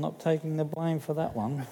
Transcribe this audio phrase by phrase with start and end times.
[0.00, 1.66] not taking the blame for that one.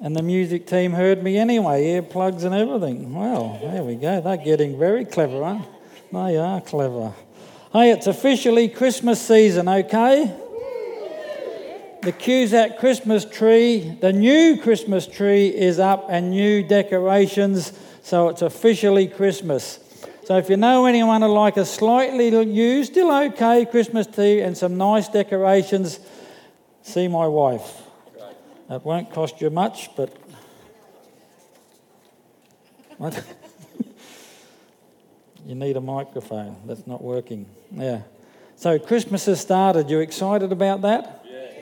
[0.00, 3.12] and the music team heard me anyway, earplugs and everything.
[3.14, 4.20] Well, there we go.
[4.20, 5.68] They're getting very clever, aren't they?
[6.12, 7.12] They are clever.
[7.72, 10.34] Hey, it's officially Christmas season, okay?
[12.00, 17.72] The Cusack Christmas tree, the new Christmas tree is up and new decorations,
[18.02, 19.80] so it's officially Christmas.
[20.28, 24.54] So if you know anyone who like a slightly used, still okay Christmas tree and
[24.54, 26.00] some nice decorations,
[26.82, 27.80] see my wife.
[28.68, 30.14] It won't cost you much, but.
[32.98, 33.24] What?
[35.46, 36.56] you need a microphone.
[36.66, 37.46] That's not working.
[37.72, 38.02] Yeah.
[38.56, 39.88] So Christmas has started.
[39.88, 41.24] You excited about that?
[41.26, 41.54] Yes.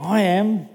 [0.00, 0.68] I am.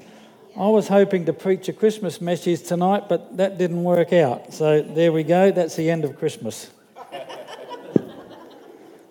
[0.55, 4.53] I was hoping to preach a Christmas message tonight, but that didn't work out.
[4.53, 5.52] So there we go.
[5.52, 6.72] That's the end of Christmas.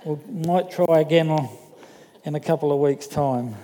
[0.07, 1.49] We might try again
[2.23, 3.57] in a couple of weeks' time.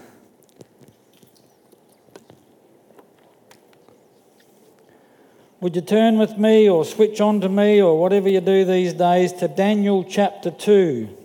[5.60, 8.92] Would you turn with me or switch on to me or whatever you do these
[8.92, 11.16] days to Daniel chapter 2?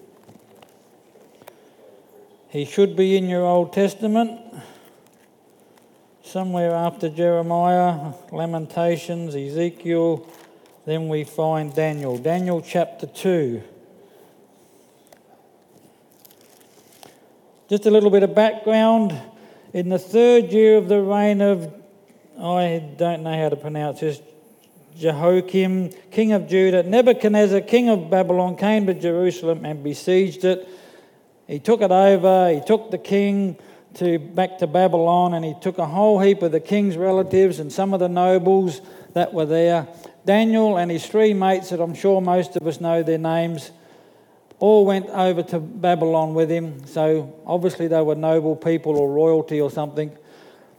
[2.50, 4.40] He should be in your Old Testament,
[6.22, 10.28] somewhere after Jeremiah, Lamentations, Ezekiel,
[10.86, 12.20] then we find Daniel.
[12.20, 13.64] Daniel chapter 2.
[17.70, 19.14] Just a little bit of background.
[19.74, 21.66] In the third year of the reign of,
[22.40, 24.22] I don't know how to pronounce this,
[24.98, 30.66] Jehoiakim, king of Judah, Nebuchadnezzar, king of Babylon, came to Jerusalem and besieged it.
[31.46, 33.58] He took it over, he took the king
[33.96, 37.70] to back to Babylon, and he took a whole heap of the king's relatives and
[37.70, 38.80] some of the nobles
[39.14, 39.90] that were there.
[40.26, 43.72] Daniel and his three mates, that I'm sure most of us know their names,
[44.60, 46.86] all went over to Babylon with him.
[46.88, 50.12] So obviously they were noble people or royalty or something.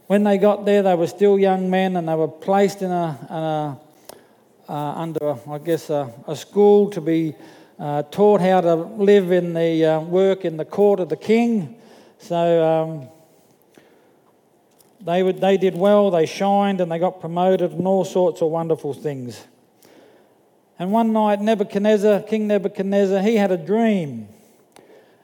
[0.07, 3.27] When they got there, they were still young men and they were placed in a,
[3.29, 3.79] in a
[4.69, 7.33] uh, under, I guess, a, a, school to be
[7.79, 11.75] uh, taught how to live in the uh, work in the court of the king.
[12.19, 13.07] So um,
[15.01, 18.49] they, would, they did well, they shined, and they got promoted, and all sorts of
[18.49, 19.43] wonderful things.
[20.79, 24.29] And one night, Nebuchadnezzar, King Nebuchadnezzar, he had a dream.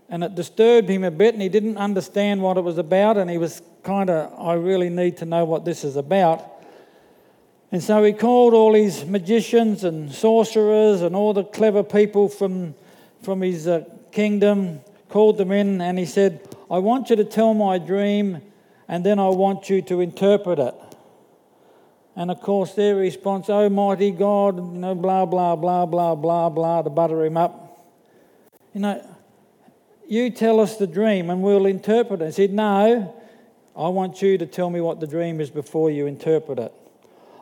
[0.09, 3.17] And it disturbed him a bit, and he didn't understand what it was about.
[3.17, 6.43] And he was kind of, I really need to know what this is about.
[7.71, 12.75] And so he called all his magicians and sorcerers and all the clever people from,
[13.23, 17.53] from his uh, kingdom, called them in, and he said, I want you to tell
[17.53, 18.41] my dream,
[18.87, 20.75] and then I want you to interpret it.
[22.15, 26.49] And of course, their response, Oh, mighty God, you know, blah, blah, blah, blah, blah,
[26.49, 27.61] blah, to butter him up.
[28.73, 29.17] You know,
[30.07, 32.27] you tell us the dream and we'll interpret it.
[32.27, 33.13] He said, No,
[33.75, 36.73] I want you to tell me what the dream is before you interpret it.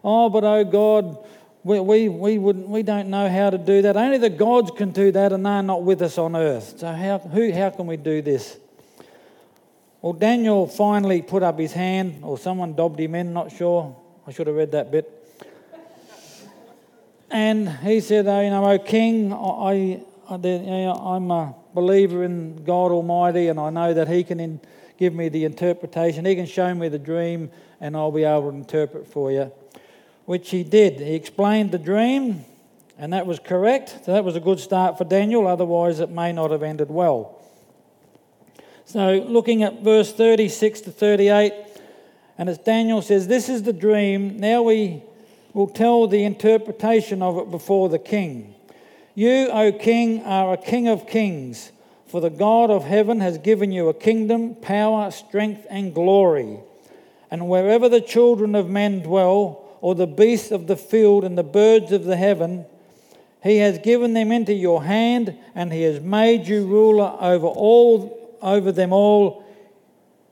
[0.04, 1.18] Oh, but oh God,
[1.64, 3.96] we, we, we, wouldn't, we don't know how to do that.
[3.96, 6.80] Only the gods can do that, and they're not with us on earth.
[6.80, 8.58] So, how, who, how can we do this?
[10.02, 13.96] Well, Daniel finally put up his hand, or someone dobbed him in, not sure.
[14.26, 15.20] I should have read that bit.
[17.30, 22.92] And he said, oh, You know, oh, King, I, I, am a believer in God
[22.92, 24.62] Almighty, and I know that He can in,
[24.98, 26.26] give me the interpretation.
[26.26, 27.52] He can show me the dream,
[27.82, 29.52] and I'll be able to interpret for you.
[30.26, 31.02] Which he did.
[31.02, 32.46] He explained the dream,
[32.98, 34.06] and that was correct.
[34.06, 37.42] So that was a good start for Daniel, otherwise, it may not have ended well.
[38.86, 41.54] So, looking at verse 36 to 38,
[42.38, 44.40] and as Daniel says, This is the dream.
[44.40, 45.04] Now we
[45.54, 48.56] will tell the interpretation of it before the king.
[49.16, 51.72] You, O king, are a king of kings,
[52.08, 56.60] for the God of heaven has given you a kingdom, power, strength, and glory.
[57.30, 61.44] And wherever the children of men dwell, or the beasts of the field and the
[61.44, 62.66] birds of the heaven,
[63.44, 68.20] he has given them into your hand, and he has made you ruler over all
[68.42, 69.43] over them all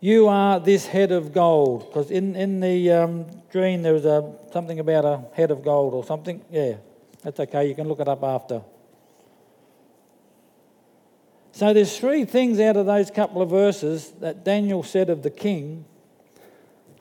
[0.01, 1.87] you are this head of gold.
[1.87, 5.93] Because in, in the um, dream there was a, something about a head of gold
[5.93, 6.43] or something.
[6.51, 6.73] Yeah,
[7.23, 7.69] that's okay.
[7.69, 8.63] You can look it up after.
[11.53, 15.29] So there's three things out of those couple of verses that Daniel said of the
[15.29, 15.85] king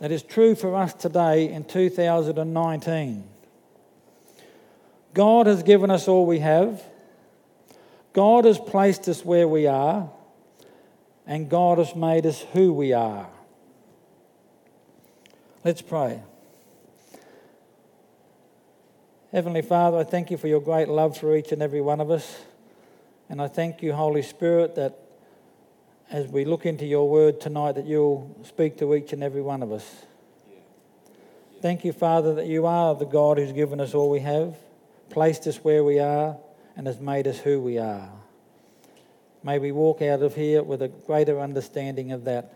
[0.00, 3.24] that is true for us today in 2019.
[5.14, 6.82] God has given us all we have.
[8.12, 10.10] God has placed us where we are
[11.30, 13.28] and God has made us who we are.
[15.64, 16.20] Let's pray.
[19.30, 22.10] Heavenly Father, I thank you for your great love for each and every one of
[22.10, 22.40] us.
[23.28, 24.98] And I thank you, Holy Spirit, that
[26.10, 29.62] as we look into your word tonight that you'll speak to each and every one
[29.62, 29.88] of us.
[31.62, 34.56] Thank you, Father, that you are the God who's given us all we have,
[35.10, 36.38] placed us where we are,
[36.76, 38.19] and has made us who we are.
[39.42, 42.52] May we walk out of here with a greater understanding of that.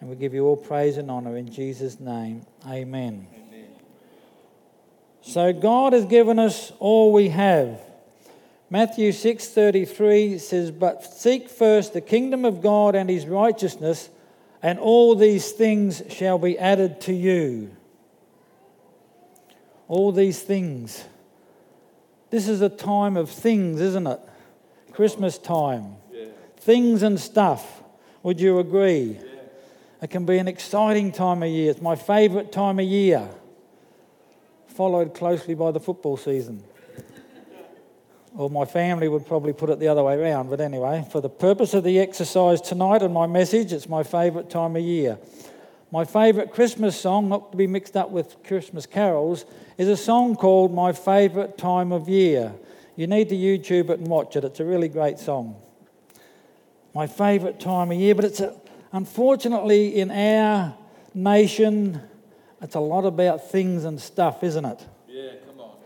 [0.00, 2.42] And we give you all praise and honour in Jesus' name.
[2.66, 3.26] Amen.
[3.34, 3.66] Amen.
[5.22, 7.80] So God has given us all we have.
[8.68, 14.10] Matthew 6:33 says, "But seek first the kingdom of God and his righteousness,
[14.62, 17.70] and all these things shall be added to you."
[19.88, 21.04] All these things.
[22.30, 24.20] This is a time of things, isn't it?
[24.96, 25.96] Christmas time.
[26.10, 26.24] Yeah.
[26.56, 27.82] Things and stuff.
[28.22, 29.18] Would you agree?
[29.20, 29.40] Yeah.
[30.00, 31.70] It can be an exciting time of year.
[31.70, 33.28] It's my favourite time of year,
[34.68, 36.64] followed closely by the football season.
[38.38, 41.28] Or my family would probably put it the other way around, but anyway, for the
[41.28, 45.18] purpose of the exercise tonight and my message, it's my favourite time of year.
[45.92, 49.44] My favourite Christmas song, not to be mixed up with Christmas carols,
[49.76, 52.54] is a song called My Favourite Time of Year.
[52.96, 55.56] You need to YouTube it and watch it, it's a really great song.
[56.94, 58.58] My favourite time of year, but it's a,
[58.90, 60.74] unfortunately in our
[61.12, 62.00] nation,
[62.62, 64.86] it's a lot about things and stuff, isn't it?
[65.08, 65.76] Yeah, come on.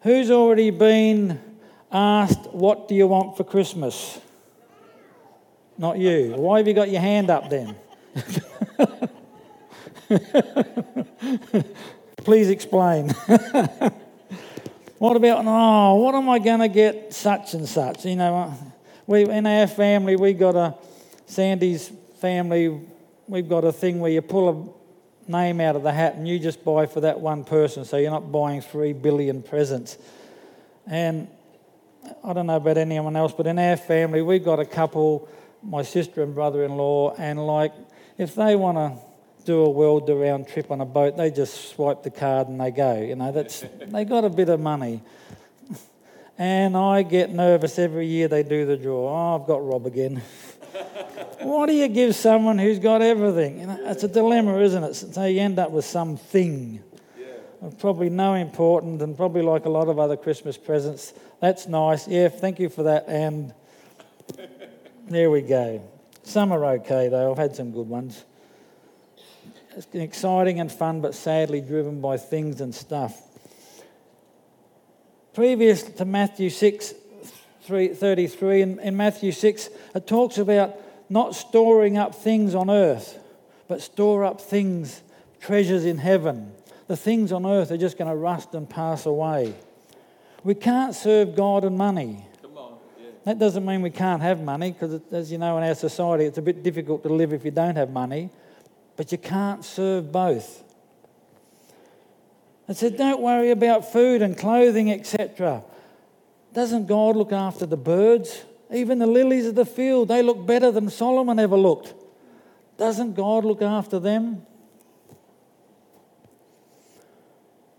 [0.00, 1.38] Who's already been
[1.92, 4.18] asked, What do you want for Christmas?
[5.76, 6.32] Not you.
[6.36, 7.76] Why have you got your hand up then?
[12.16, 13.14] Please explain.
[15.04, 18.06] what about, oh, what am I going to get such and such?
[18.06, 18.54] You know, uh,
[19.06, 20.74] we, in our family, we got a,
[21.26, 21.92] Sandy's
[22.22, 22.80] family,
[23.28, 24.74] we've got a thing where you pull
[25.28, 27.98] a name out of the hat and you just buy for that one person, so
[27.98, 29.98] you're not buying three billion presents.
[30.86, 31.28] And
[32.24, 35.28] I don't know about anyone else, but in our family, we've got a couple,
[35.62, 37.74] my sister and brother in law, and like
[38.16, 38.98] if they want to
[39.44, 42.70] do a world around trip on a boat, they just swipe the card and they
[42.70, 43.00] go.
[43.00, 45.02] You know, that's they got a bit of money.
[46.36, 49.08] And I get nervous every year they do the draw.
[49.08, 50.20] Oh, I've got Rob again.
[51.40, 53.60] what do you give someone who's got everything?
[53.60, 54.94] You know, it's a dilemma, isn't it?
[54.94, 56.82] So you end up with something
[57.78, 61.14] probably no important and probably like a lot of other Christmas presents.
[61.40, 62.06] That's nice.
[62.06, 63.06] Yeah, thank you for that.
[63.08, 63.54] And
[65.08, 65.82] there we go.
[66.22, 67.30] Some are okay, though.
[67.30, 68.24] I've had some good ones.
[69.76, 73.20] It's exciting and fun, but sadly driven by things and stuff.
[75.32, 76.94] Previous to Matthew 6
[77.66, 80.76] 33, in, in Matthew 6, it talks about
[81.08, 83.18] not storing up things on earth,
[83.68, 85.02] but store up things,
[85.40, 86.52] treasures in heaven.
[86.88, 89.54] The things on earth are just going to rust and pass away.
[90.42, 92.26] We can't serve God and money.
[93.24, 96.36] That doesn't mean we can't have money, because as you know, in our society, it's
[96.36, 98.28] a bit difficult to live if you don't have money.
[98.96, 100.62] But you can't serve both.
[102.68, 105.62] It said, don't worry about food and clothing, etc.
[106.52, 108.44] Doesn't God look after the birds?
[108.72, 111.94] Even the lilies of the field, they look better than Solomon ever looked.
[112.78, 114.46] Doesn't God look after them?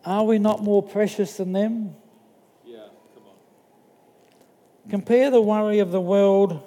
[0.05, 1.95] Are we not more precious than them?
[4.89, 6.61] Compare the worry of the world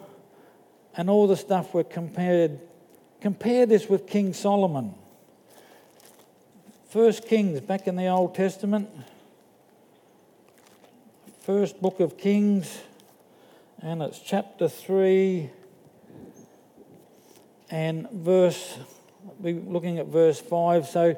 [0.97, 2.59] and all the stuff we're compared.
[3.21, 4.95] Compare this with King Solomon.
[6.89, 8.89] First Kings, back in the Old Testament.
[11.41, 12.79] First book of Kings,
[13.83, 15.51] and it's chapter 3
[17.71, 18.79] and verse,
[19.41, 20.87] we're looking at verse 5.
[20.87, 21.17] So,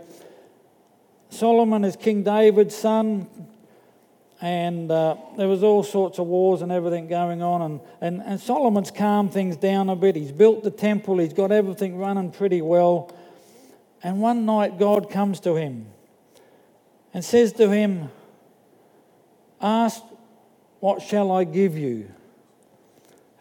[1.28, 3.28] Solomon is King David's son
[4.40, 8.40] and uh, there was all sorts of wars and everything going on and, and, and
[8.40, 10.16] solomon's calmed things down a bit.
[10.16, 11.18] He's built the temple.
[11.18, 13.14] He's got everything running pretty well.
[14.02, 15.86] And one night god comes to him
[17.12, 18.08] and says to him
[19.60, 20.02] ask
[20.80, 22.10] what shall i give you?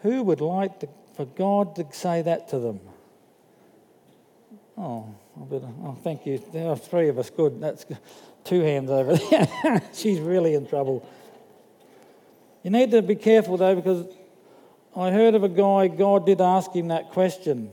[0.02, 2.80] Who would like to, for god to say that to them?
[4.76, 6.42] Oh, better, oh thank you.
[6.52, 7.30] There are three of us.
[7.30, 7.60] Good.
[7.60, 7.98] That's good
[8.44, 9.82] two hands over there.
[9.92, 11.08] She's really in trouble.
[12.62, 14.06] You need to be careful though, because
[14.96, 17.70] I heard of a guy, God did ask him that question.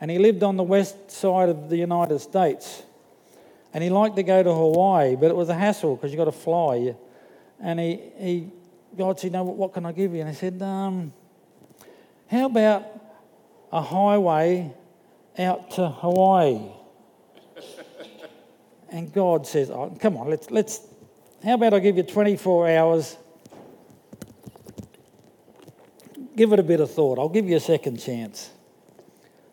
[0.00, 2.82] And he lived on the west side of the United States.
[3.72, 6.24] And he liked to go to Hawaii, but it was a hassle because you've got
[6.24, 6.94] to fly.
[7.60, 8.50] And he, he
[8.96, 10.20] God said, no, what can I give you?
[10.20, 11.12] And he said, um,
[12.28, 12.84] how about
[13.72, 14.74] a highway
[15.38, 16.70] out to Hawaii?
[18.90, 20.80] And God says, oh, come on, let's, let's,
[21.44, 23.16] how about I give you 24 hours?
[26.40, 27.18] give it a bit of thought.
[27.18, 28.48] I'll give you a second chance.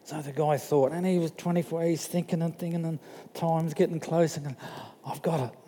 [0.05, 2.97] So the guy thought, and he was 24, he's thinking and thinking, and
[3.33, 4.57] time's getting close, and going,
[5.05, 5.59] I've got it.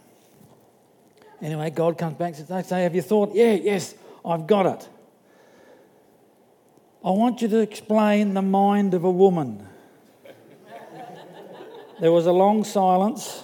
[1.42, 3.36] Anyway, God comes back and says, say, have you thought?
[3.36, 4.90] Yeah, yes, I've got it.
[7.04, 9.68] I want you to explain the mind of a woman.
[12.00, 13.44] there was a long silence,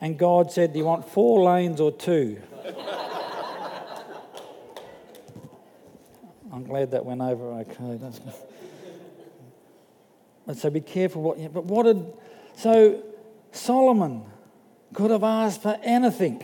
[0.00, 2.40] and God said, Do you want four lanes or two?
[6.52, 7.98] I'm glad that went over okay.
[8.00, 8.34] That's good.
[10.56, 11.48] So be careful what you.
[11.48, 12.12] But what did.
[12.56, 13.02] So
[13.52, 14.24] Solomon
[14.92, 16.42] could have asked for anything.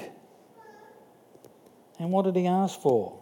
[1.98, 3.18] And what did he ask for?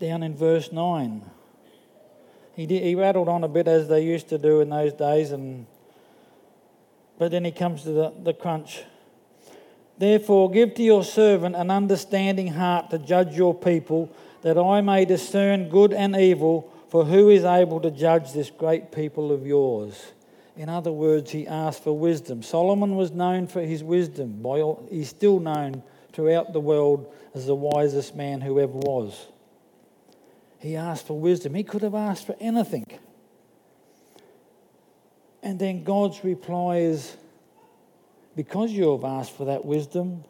[0.00, 1.22] Down in verse 9.
[2.54, 5.30] He, did, he rattled on a bit as they used to do in those days,
[5.30, 5.66] and
[7.18, 8.82] but then he comes to the, the crunch.
[9.98, 14.10] Therefore, give to your servant an understanding heart to judge your people,
[14.42, 18.92] that I may discern good and evil, for who is able to judge this great
[18.92, 20.12] people of yours?
[20.56, 22.42] In other words, he asked for wisdom.
[22.42, 24.44] Solomon was known for his wisdom.
[24.90, 25.82] He's still known
[26.12, 29.26] throughout the world as the wisest man who ever was.
[30.58, 31.54] He asked for wisdom.
[31.54, 32.86] He could have asked for anything.
[35.42, 37.16] And then God's reply is
[38.34, 40.24] because you have asked for that wisdom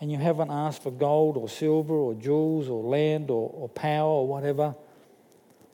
[0.00, 4.08] and you haven't asked for gold or silver or jewels or land or, or power
[4.08, 4.74] or whatever,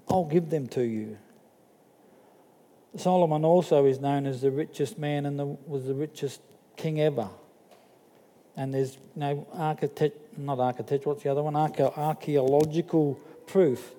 [0.09, 1.19] I'll give them to you.
[2.97, 6.41] Solomon also is known as the richest man and the, was the richest
[6.77, 7.29] king ever.
[8.57, 11.55] And there's you know, architect, not architect, what's the other one?
[11.57, 13.15] archaeological
[13.47, 13.93] proof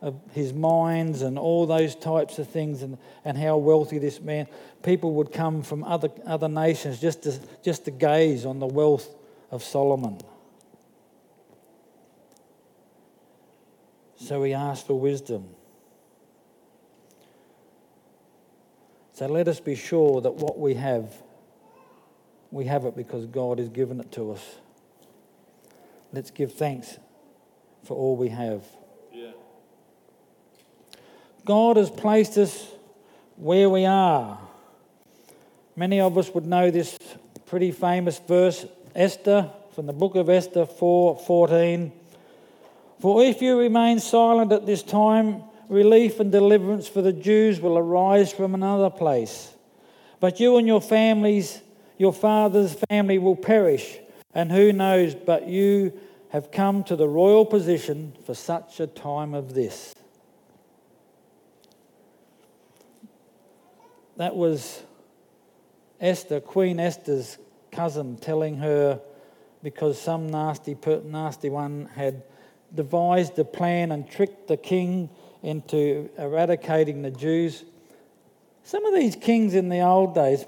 [0.00, 4.46] of his mines and all those types of things and, and how wealthy this man
[4.82, 9.14] people would come from other, other nations just to, just to gaze on the wealth
[9.50, 10.18] of solomon.
[14.16, 15.48] So he asked for wisdom.
[19.14, 21.12] So let us be sure that what we have
[22.50, 24.42] we have it because god has given it to us.
[26.12, 26.98] Let's give thanks
[27.82, 28.62] for all we have
[31.48, 32.68] God has placed us
[33.36, 34.38] where we are.
[35.76, 36.98] Many of us would know this
[37.46, 41.90] pretty famous verse, Esther, from the book of Esther 4:14.
[42.98, 47.78] For if you remain silent at this time, relief and deliverance for the Jews will
[47.78, 49.54] arise from another place.
[50.20, 51.62] But you and your families,
[51.96, 53.98] your father's family will perish,
[54.34, 55.94] and who knows but you
[56.28, 59.94] have come to the royal position for such a time of this.
[64.18, 64.82] That was
[66.00, 67.38] Esther, Queen Esther's
[67.70, 69.00] cousin, telling her
[69.62, 72.24] because some nasty, nasty one had
[72.74, 75.08] devised a plan and tricked the king
[75.44, 77.62] into eradicating the Jews.
[78.64, 80.46] Some of these kings in the old days,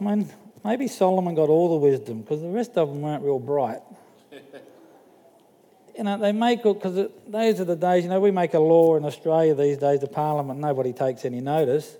[0.64, 3.82] maybe Solomon got all the wisdom because the rest of them weren't real bright.
[5.96, 8.58] you know, they make it because those are the days, you know, we make a
[8.58, 11.96] law in Australia these days, the parliament, nobody takes any notice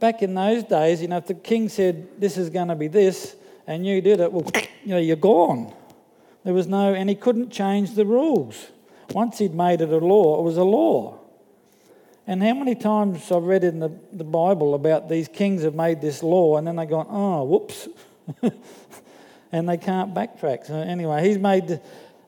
[0.00, 2.88] back in those days, you know, if the king said, this is going to be
[2.88, 4.50] this, and you did it, well,
[4.82, 5.72] you know, you're gone.
[6.44, 8.68] There was no, and he couldn't change the rules.
[9.12, 11.18] Once he'd made it a law, it was a law.
[12.26, 16.00] And how many times I've read in the, the Bible about these kings have made
[16.00, 17.88] this law and then they go, oh, whoops.
[19.52, 20.66] and they can't backtrack.
[20.66, 21.80] So anyway, he's made, the,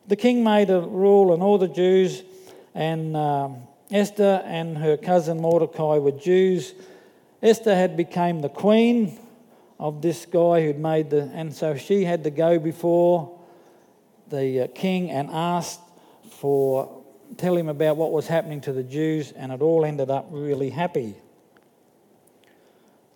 [0.08, 2.22] the king made a rule and all the Jews
[2.74, 3.58] and um,
[3.90, 6.74] Esther and her cousin Mordecai were Jews
[7.42, 9.18] Esther had become the queen
[9.80, 13.36] of this guy who'd made the, and so she had to go before
[14.28, 15.80] the uh, king and ask
[16.30, 17.02] for,
[17.36, 20.70] tell him about what was happening to the Jews, and it all ended up really
[20.70, 21.16] happy.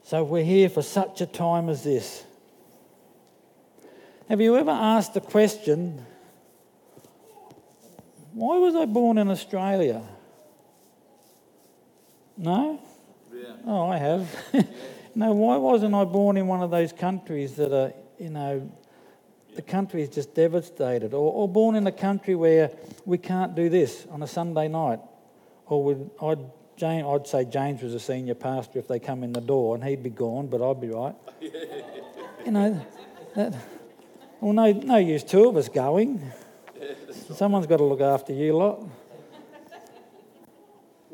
[0.02, 2.24] So we're here for such a time as this.
[4.28, 6.04] Have you ever asked the question,
[8.32, 10.02] why was I born in Australia?
[12.36, 12.82] No?
[13.66, 14.28] Oh, I have.
[15.14, 18.70] no, why wasn't I born in one of those countries that are, you know,
[19.54, 22.70] the country is just devastated, or, or born in a country where
[23.04, 25.00] we can't do this on a Sunday night,
[25.66, 26.38] or would I'd
[26.76, 29.82] James, I'd say James was a senior pastor if they come in the door, and
[29.82, 31.14] he'd be gone, but I'd be right.
[31.40, 32.86] you know,
[33.34, 33.54] that,
[34.40, 36.32] well, no, no use two of us going.
[37.34, 38.86] Someone's got to look after you lot.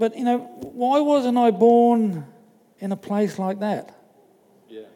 [0.03, 2.27] But, you know, why wasn't I born
[2.81, 3.97] in a place like that?
[4.69, 4.87] Yeah.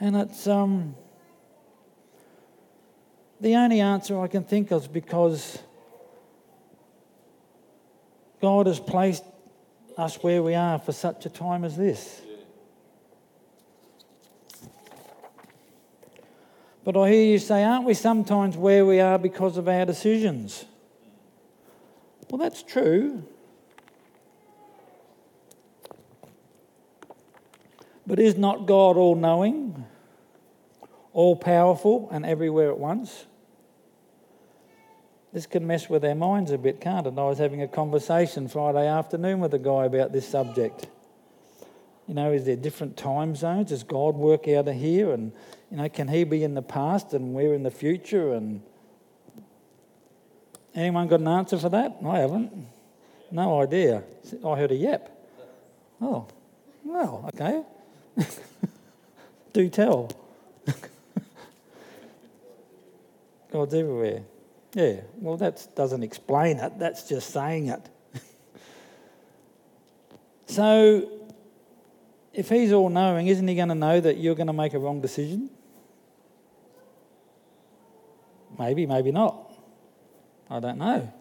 [0.00, 0.96] And it's um,
[3.40, 5.60] the only answer I can think of is because
[8.42, 9.22] God has placed
[9.96, 12.20] us where we are for such a time as this.
[16.82, 20.64] But I hear you say, aren't we sometimes where we are because of our decisions?
[22.28, 23.22] Well, that's true.
[28.08, 29.84] But is not God all knowing,
[31.12, 33.26] all powerful, and everywhere at once?
[35.30, 37.18] This can mess with our minds a bit, can't it?
[37.18, 40.86] I was having a conversation Friday afternoon with a guy about this subject.
[42.06, 43.68] You know, is there different time zones?
[43.68, 45.12] Does God work out of here?
[45.12, 45.30] And,
[45.70, 48.32] you know, can He be in the past and we're in the future?
[48.32, 48.62] And
[50.74, 51.98] anyone got an answer for that?
[52.02, 52.68] I haven't.
[53.30, 54.02] No idea.
[54.42, 55.14] I heard a yep.
[56.00, 56.26] Oh,
[56.84, 57.64] well, okay.
[59.52, 60.10] Do tell.
[63.52, 64.22] God's everywhere.
[64.74, 67.80] Yeah, well, that doesn't explain it, that's just saying it.
[70.46, 71.10] so,
[72.34, 74.78] if He's all knowing, isn't He going to know that you're going to make a
[74.78, 75.50] wrong decision?
[78.58, 79.50] Maybe, maybe not.
[80.50, 81.12] I don't know.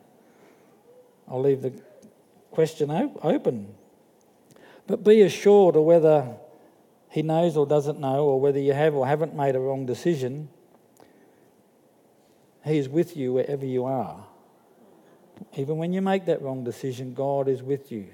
[1.27, 1.73] I'll leave the
[2.51, 2.89] question
[3.21, 3.67] open.
[4.87, 6.35] But be assured of whether
[7.17, 10.49] he knows or doesn't know, or whether you have or haven't made a wrong decision,
[12.63, 14.23] He is with you wherever you are.
[15.55, 18.05] Even when you make that wrong decision, God is with you.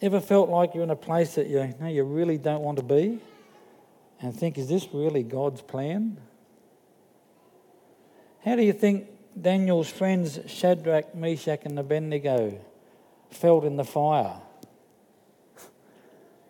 [0.00, 2.84] Ever felt like you're in a place that you, know, you really don't want to
[2.84, 3.18] be?
[4.22, 6.16] And think, is this really God's plan?
[8.46, 9.08] How do you think
[9.38, 12.58] Daniel's friends Shadrach, Meshach, and Abednego
[13.30, 14.40] felt in the fire.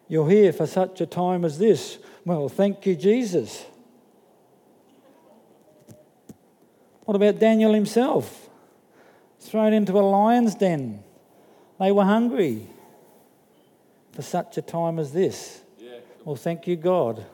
[0.08, 1.98] You're here for such a time as this.
[2.24, 3.64] Well, thank you, Jesus.
[7.04, 8.48] What about Daniel himself?
[9.40, 11.02] Thrown into a lion's den.
[11.78, 12.68] They were hungry
[14.12, 15.60] for such a time as this.
[15.78, 15.98] Yeah.
[16.24, 17.24] Well, thank you, God.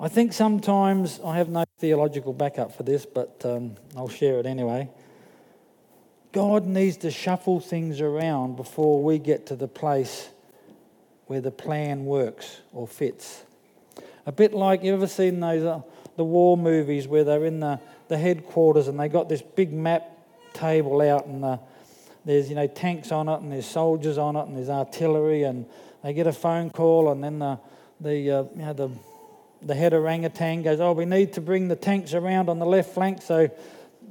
[0.00, 4.46] I think sometimes I have no theological backup for this, but um, I'll share it
[4.46, 4.88] anyway.
[6.32, 10.30] God needs to shuffle things around before we get to the place
[11.26, 13.42] where the plan works or fits.
[14.24, 15.82] A bit like you ever seen those uh,
[16.16, 20.08] the war movies where they're in the, the headquarters and they got this big map
[20.54, 21.60] table out and the,
[22.24, 25.66] there's you know tanks on it and there's soldiers on it and there's artillery and
[26.02, 27.58] they get a phone call and then the
[28.00, 28.90] the uh, you know the
[29.64, 32.94] the head orangutan goes, oh, we need to bring the tanks around on the left
[32.94, 33.22] flank.
[33.22, 33.50] So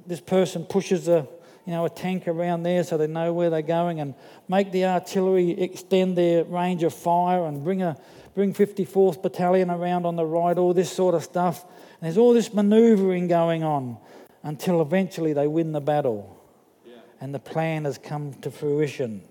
[0.07, 1.27] this person pushes a
[1.65, 4.15] you know, a tank around there so they know where they're going and
[4.47, 7.95] make the artillery extend their range of fire and bring, a,
[8.33, 11.63] bring 54th Battalion around on the right, all this sort of stuff.
[11.63, 13.97] And there's all this manoeuvring going on
[14.43, 16.41] until eventually they win the battle
[16.85, 16.95] yeah.
[17.19, 19.21] and the plan has come to fruition.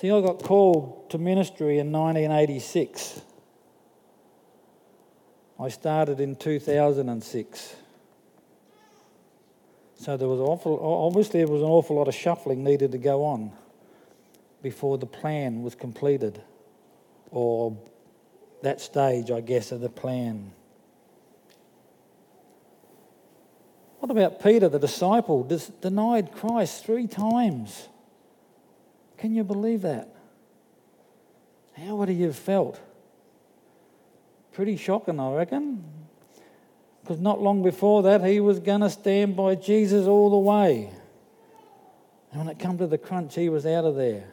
[0.00, 3.22] See, I got called to ministry in 1986.
[5.58, 7.74] I started in 2006.
[9.98, 13.24] So there was awful, obviously there was an awful lot of shuffling needed to go
[13.24, 13.50] on
[14.62, 16.40] before the plan was completed,
[17.32, 17.76] or
[18.62, 20.52] that stage, I guess, of the plan.
[23.98, 25.42] What about Peter, the disciple,
[25.80, 27.88] denied Christ three times?
[29.16, 30.14] Can you believe that?
[31.76, 32.80] How would he have felt?
[34.52, 35.84] Pretty shocking, I reckon.
[37.08, 40.90] Because not long before that, he was going to stand by Jesus all the way.
[42.30, 44.24] And when it come to the crunch, he was out of there.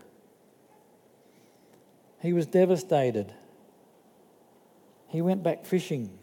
[2.21, 3.33] He was devastated.
[5.07, 6.19] He went back fishing.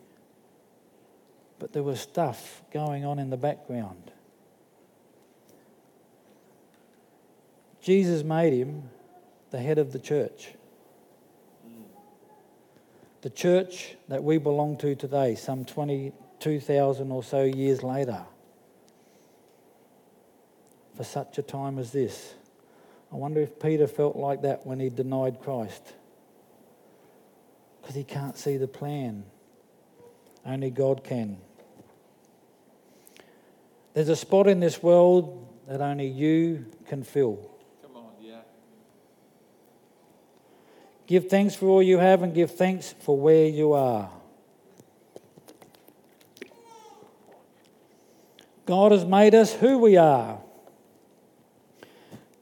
[1.58, 4.10] But there was stuff going on in the background.
[7.80, 8.90] Jesus made him
[9.52, 10.50] the head of the church
[13.22, 15.64] the church that we belong to today, some
[16.42, 18.24] 22,000 or so years later,
[20.96, 22.34] for such a time as this.
[23.12, 25.94] I wonder if Peter felt like that when he denied Christ.
[27.80, 29.24] Because he can't see the plan.
[30.44, 31.36] Only God can.
[33.94, 37.50] There's a spot in this world that only you can fill.
[37.82, 38.40] Come on, yeah.
[41.06, 44.10] Give thanks for all you have and give thanks for where you are.
[48.66, 50.38] God has made us who we are.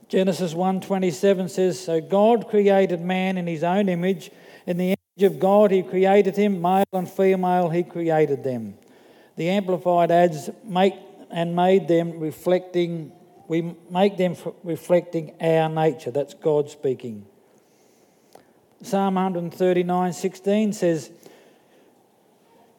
[0.09, 4.31] Genesis 1:27 says, "So God created man in his own image,
[4.67, 8.75] in the image of God, He created him, male and female, He created them.
[9.37, 10.95] The Amplified adds, make
[11.31, 13.13] and made them reflecting,
[13.47, 16.11] we make them reflecting our nature.
[16.11, 17.25] That's God speaking.
[18.83, 21.11] Psalm 139 16 says,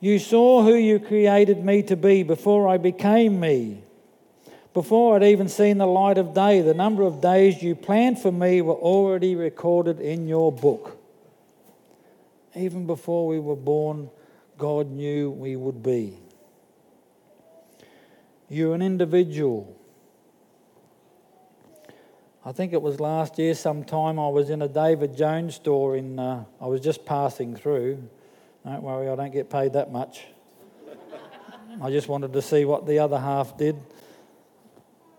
[0.02, 3.84] You saw who you created me to be before I became me.
[4.74, 8.32] Before I'd even seen the light of day, the number of days you planned for
[8.32, 10.98] me were already recorded in your book.
[12.56, 14.10] Even before we were born,
[14.58, 16.18] God knew we would be.
[18.50, 19.78] You're an individual.
[22.44, 26.18] I think it was last year sometime I was in a David Jones store in
[26.18, 28.10] uh, I was just passing through.
[28.66, 30.26] Don't worry, I don't get paid that much.
[31.82, 33.80] I just wanted to see what the other half did.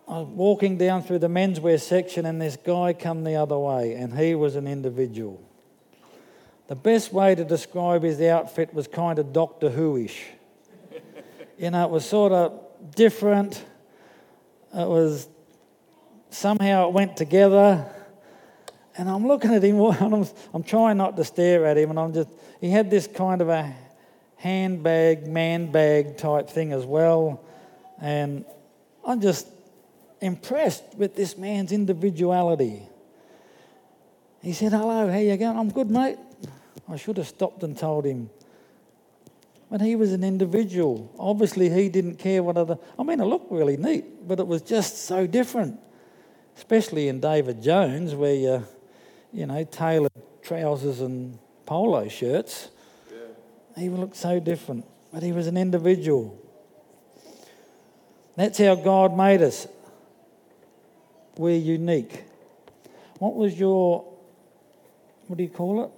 [0.07, 3.95] I was walking down through the menswear section and this guy come the other way
[3.95, 5.41] and he was an individual.
[6.69, 10.25] The best way to describe his outfit was kind of Doctor Who-ish.
[11.59, 12.61] you know, it was sort of
[12.95, 13.65] different.
[14.73, 15.29] It was
[16.31, 17.87] somehow it went together.
[18.97, 21.99] And I'm looking at him, and I'm, I'm trying not to stare at him, and
[21.99, 22.29] I'm just,
[22.61, 23.75] he had this kind of a
[24.37, 27.45] handbag, man bag type thing as well.
[28.01, 28.45] And
[29.07, 29.47] I'm just
[30.21, 32.83] impressed with this man's individuality.
[34.43, 35.57] He said, Hello, how you going?
[35.57, 36.19] I'm good, mate.
[36.89, 38.29] I should have stopped and told him.
[39.71, 41.11] But he was an individual.
[41.19, 42.79] Obviously, he didn't care what other.
[42.99, 45.79] I mean, it looked really neat, but it was just so different
[46.57, 48.67] especially in David Jones, where you,
[49.33, 52.69] you know, tailored trousers and polo shirts.
[53.11, 53.19] Yeah.
[53.83, 56.39] He looked so different, but he was an individual.
[58.37, 59.67] That's how God made us.
[61.37, 62.25] We're unique.
[63.19, 64.05] What was your,
[65.27, 65.91] what do you call it?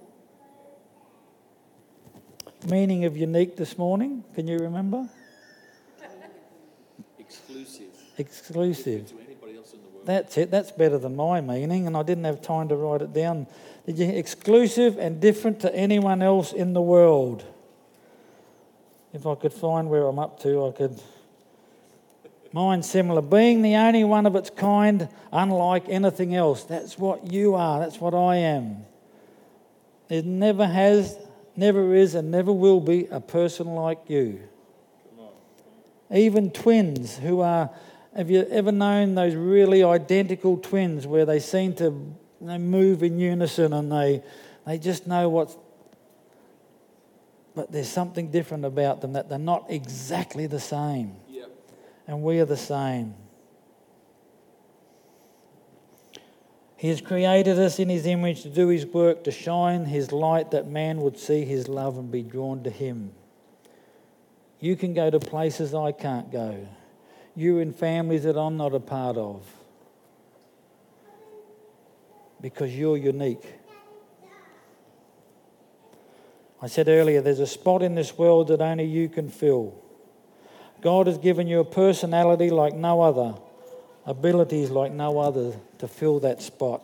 [2.69, 4.23] Meaning of unique this morning?
[4.33, 5.07] Can you remember?
[7.19, 7.87] Exclusive.
[8.17, 9.13] Exclusive.
[10.05, 10.51] That's it.
[10.51, 13.47] That's better than my meaning, and I didn't have time to write it down.
[13.85, 17.43] Did you exclusive and different to anyone else in the world?
[19.13, 21.01] If I could find where I'm up to, I could.
[22.51, 23.21] Mine similar.
[23.21, 26.63] Being the only one of its kind, unlike anything else.
[26.63, 27.79] That's what you are.
[27.79, 28.85] That's what I am.
[30.07, 31.17] There never has,
[31.55, 34.39] never is, and never will be a person like you.
[36.11, 37.71] Even twins who are
[38.15, 43.19] have you ever known those really identical twins where they seem to they move in
[43.19, 44.21] unison and they,
[44.65, 45.57] they just know what's.
[47.55, 51.15] But there's something different about them that they're not exactly the same.
[51.29, 51.49] Yep.
[52.07, 53.15] And we are the same.
[56.75, 60.51] He has created us in His image to do His work, to shine His light
[60.51, 63.13] that man would see His love and be drawn to Him.
[64.59, 66.67] You can go to places I can't go
[67.35, 69.45] you in families that I'm not a part of.
[72.41, 73.45] Because you're unique.
[76.61, 79.75] I said earlier, there's a spot in this world that only you can fill.
[80.81, 83.35] God has given you a personality like no other,
[84.05, 86.81] abilities like no other to fill that spot.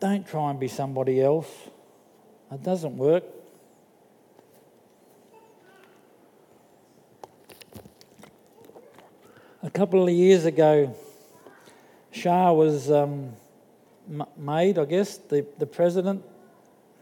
[0.00, 1.48] Don't try and be somebody else.
[2.52, 3.24] It doesn't work.
[9.78, 10.92] Couple of years ago,
[12.10, 13.36] Shah was um,
[14.36, 16.24] made, I guess, the, the president,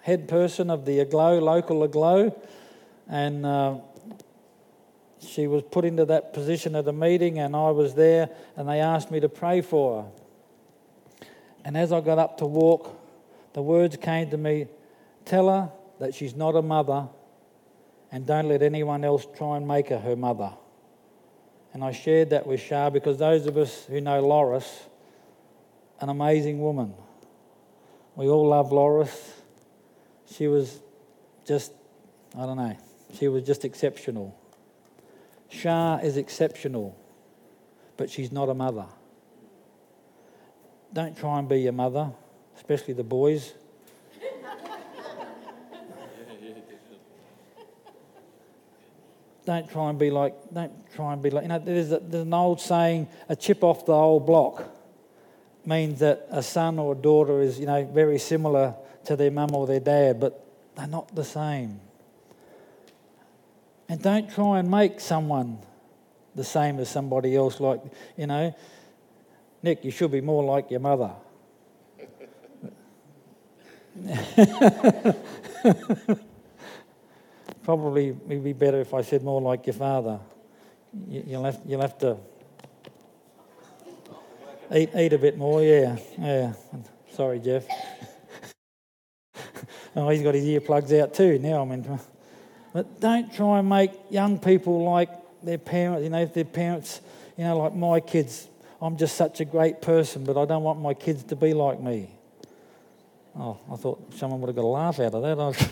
[0.02, 2.38] head person of the Aglow, local Aglow,
[3.08, 3.76] and uh,
[5.26, 8.80] she was put into that position at a meeting, and I was there, and they
[8.80, 10.08] asked me to pray for her.
[11.64, 12.94] And as I got up to walk,
[13.54, 14.66] the words came to me
[15.24, 17.08] tell her that she's not a mother,
[18.12, 20.52] and don't let anyone else try and make her her mother.
[21.76, 24.84] And I shared that with Shah because those of us who know Loris,
[26.00, 26.94] an amazing woman.
[28.14, 29.34] We all love Loris.
[30.24, 30.80] She was
[31.46, 31.72] just,
[32.34, 32.78] I don't know,
[33.18, 34.34] she was just exceptional.
[35.50, 36.96] Shah is exceptional,
[37.98, 38.86] but she's not a mother.
[40.94, 42.10] Don't try and be your mother,
[42.56, 43.52] especially the boys.
[49.46, 52.24] Don't try and be like, don't try and be like, you know, there's, a, there's
[52.24, 54.64] an old saying, a chip off the old block
[55.64, 59.54] means that a son or a daughter is, you know, very similar to their mum
[59.54, 61.80] or their dad, but they're not the same.
[63.88, 65.58] And don't try and make someone
[66.34, 67.80] the same as somebody else, like,
[68.16, 68.54] you know,
[69.62, 71.12] Nick, you should be more like your mother.
[77.66, 80.20] Probably it'd be better if I said more like your father.
[81.08, 82.16] You'll have, you'll have to
[84.72, 85.96] eat, eat a bit more, yeah.
[86.16, 86.52] Yeah.
[87.10, 87.66] Sorry, Jeff.
[89.96, 91.62] oh, he's got his earplugs out too now.
[91.62, 91.98] I mean,
[92.72, 95.10] but don't try and make young people like
[95.42, 96.04] their parents.
[96.04, 97.00] You know, if their parents,
[97.36, 98.46] you know, like my kids,
[98.80, 101.80] I'm just such a great person, but I don't want my kids to be like
[101.80, 102.12] me.
[103.36, 105.22] Oh, I thought someone would have got a laugh out of
[105.56, 105.70] that.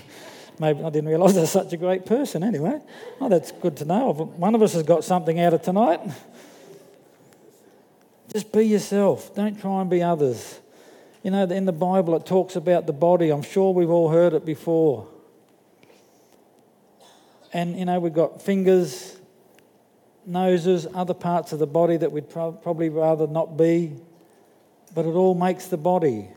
[0.59, 2.81] Maybe I didn't realise I was such a great person anyway.
[3.21, 4.12] Oh, that's good to know.
[4.12, 6.01] One of us has got something out of tonight.
[8.33, 9.35] Just be yourself.
[9.35, 10.61] Don't try and be others.
[11.23, 13.31] You know, in the Bible it talks about the body.
[13.31, 15.09] I'm sure we've all heard it before.
[17.53, 19.17] And, you know, we've got fingers,
[20.27, 23.93] noses, other parts of the body that we'd pro- probably rather not be,
[24.95, 26.29] but it all makes the body.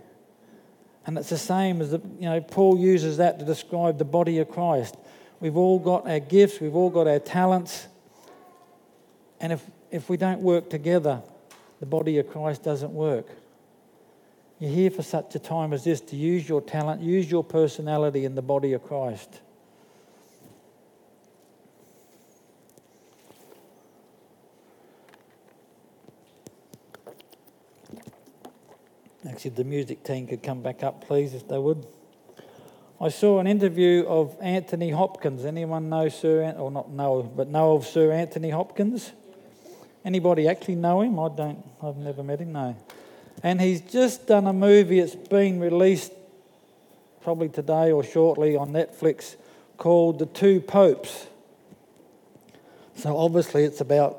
[1.08, 4.40] And it's the same as, the, you know, Paul uses that to describe the body
[4.40, 4.96] of Christ.
[5.40, 7.88] We've all got our gifts, we've all got our talents,
[9.40, 11.22] and if, if we don't work together,
[11.80, 13.28] the body of Christ doesn't work.
[14.60, 18.26] You're here for such a time as this to use your talent, use your personality
[18.26, 19.42] in the body of Christ.
[29.28, 31.86] Actually, the music team could come back up, please, if they would.
[33.00, 35.44] I saw an interview of Anthony Hopkins.
[35.44, 39.12] Anyone know Sir, or not know, but know of Sir Anthony Hopkins?
[40.06, 41.20] Anybody actually know him?
[41.20, 41.64] I don't.
[41.84, 42.54] I've never met him.
[42.54, 42.76] No.
[43.44, 45.00] And he's just done a movie.
[45.00, 46.14] It's been released
[47.22, 49.36] probably today or shortly on Netflix
[49.78, 51.28] called The Two Popes.
[52.96, 54.18] So obviously it's about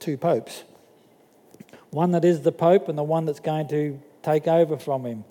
[0.00, 0.64] two popes.
[1.90, 5.24] One that is the Pope and the one that's going to take over from him.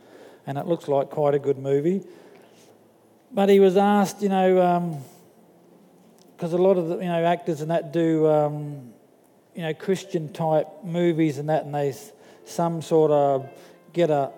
[0.46, 2.02] And it looks like quite a good movie.
[3.32, 5.02] But he was asked, you know,
[6.36, 8.92] because um, a lot of the you know actors and that do um,
[9.54, 11.94] you know Christian type movies and that, and they
[12.46, 13.48] some sort of
[13.94, 14.32] get a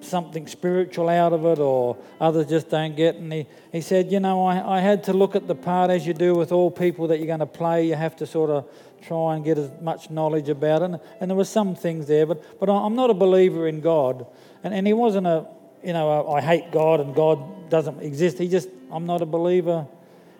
[0.00, 3.16] something spiritual out of it, or others just don't get.
[3.16, 6.06] And he, he said, you know, I, I had to look at the part as
[6.06, 7.86] you do with all people that you're going to play.
[7.86, 8.68] You have to sort of
[9.02, 11.00] try and get as much knowledge about it.
[11.20, 14.26] And there were some things there, but, but I'm not a believer in God.
[14.62, 15.46] And, and he wasn't a,
[15.82, 18.38] you know, a, I hate God and God doesn't exist.
[18.38, 19.86] He just, I'm not a believer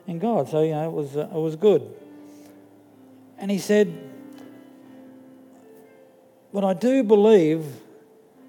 [0.06, 0.48] in God.
[0.48, 1.94] So, you know, it was, uh, it was good.
[3.38, 3.96] And he said,
[6.52, 7.64] but I do believe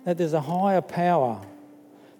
[0.05, 1.41] that there's a higher power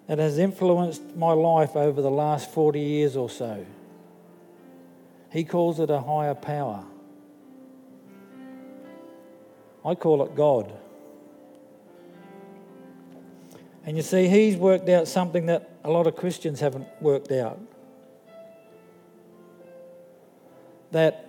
[0.06, 3.64] that has influenced my life over the last 40 years or so.
[5.30, 6.84] He calls it a higher power.
[9.84, 10.72] I call it God.
[13.84, 17.58] And you see, he's worked out something that a lot of Christians haven't worked out.
[20.92, 21.26] That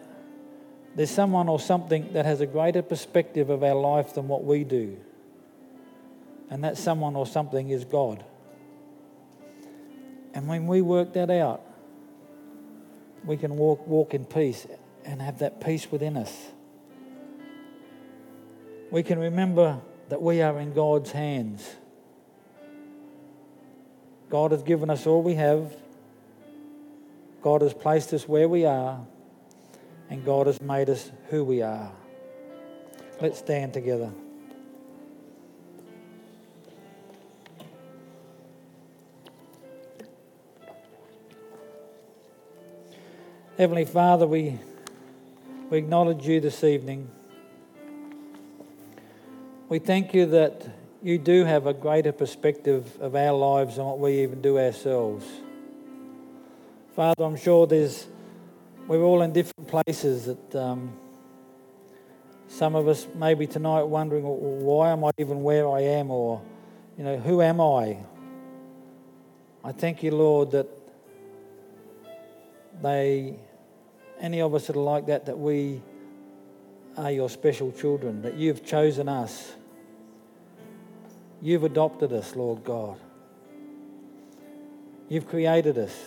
[0.95, 4.65] there's someone or something that has a greater perspective of our life than what we
[4.65, 4.97] do.
[6.49, 8.23] And that someone or something is God.
[10.33, 11.61] And when we work that out,
[13.23, 14.67] we can walk, walk in peace
[15.05, 16.51] and have that peace within us
[18.91, 21.77] we can remember that we are in God's hands.
[24.29, 25.73] God has given us all we have.
[27.41, 28.99] God has placed us where we are.
[30.09, 31.89] And God has made us who we are.
[33.21, 34.11] Let's stand together.
[43.57, 44.59] Heavenly Father, we,
[45.69, 47.09] we acknowledge you this evening.
[49.71, 50.67] We thank you that
[51.01, 55.25] you do have a greater perspective of our lives than what we even do ourselves.
[56.93, 58.05] Father, I'm sure there's
[58.85, 60.91] we're all in different places that um,
[62.49, 66.11] some of us maybe tonight wondering why am I even where I am?
[66.11, 66.41] Or
[66.97, 67.95] you know who am I?
[69.63, 70.67] I thank you Lord that
[72.81, 73.39] they
[74.19, 75.81] any of us that are like that that we
[76.97, 79.53] are your special children that you've chosen us
[81.41, 82.99] You've adopted us, Lord God.
[85.09, 85.97] You've created us.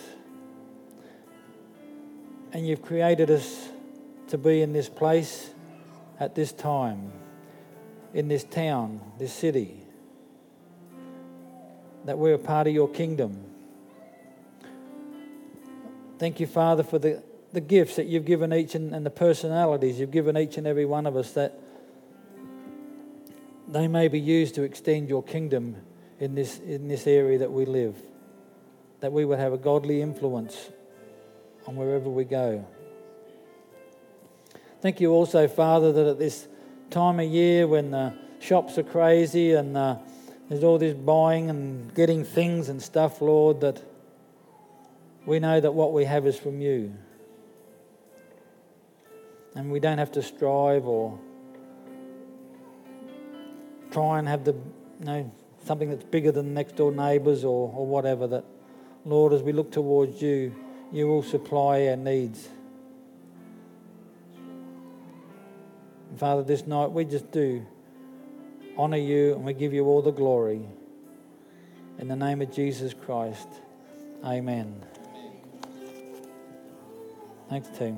[2.53, 3.69] And you've created us
[4.29, 5.49] to be in this place
[6.19, 7.11] at this time,
[8.13, 9.75] in this town, this city,
[12.05, 13.43] that we're a part of your kingdom.
[16.17, 17.21] Thank you, Father, for the,
[17.51, 20.85] the gifts that you've given each and, and the personalities you've given each and every
[20.85, 21.59] one of us that
[23.67, 25.75] they may be used to extend your kingdom
[26.19, 27.95] in this, in this area that we live,
[28.99, 30.69] that we would have a godly influence
[31.67, 32.65] on wherever we go.
[34.81, 36.47] Thank you also, Father, that at this
[36.91, 39.97] time of year when the shops are crazy and uh,
[40.47, 43.81] there's all this buying and getting things and stuff, Lord, that
[45.25, 46.93] we know that what we have is from you.
[49.55, 51.17] And we don't have to strive or
[53.95, 54.51] try and have the,
[54.99, 55.31] you know,
[55.63, 58.27] something that's bigger than next door neighbours or, or whatever.
[58.27, 58.43] That,
[59.05, 60.53] Lord, as we look towards you,
[60.91, 62.49] you will supply our needs.
[66.17, 67.65] Father, this night we just do
[68.77, 70.67] honour you and we give you all the glory.
[71.97, 73.47] In the name of Jesus Christ,
[74.25, 74.83] amen.
[77.49, 77.97] Thanks, team.